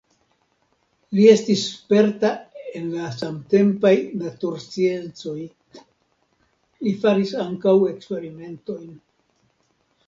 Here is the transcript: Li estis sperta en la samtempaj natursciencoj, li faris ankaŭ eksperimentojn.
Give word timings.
Li 1.17 1.25
estis 1.33 1.65
sperta 1.73 2.31
en 2.79 2.87
la 2.95 3.11
samtempaj 3.19 3.93
natursciencoj, 4.23 5.37
li 6.87 6.97
faris 7.07 7.37
ankaŭ 7.47 7.77
eksperimentojn. 7.95 8.95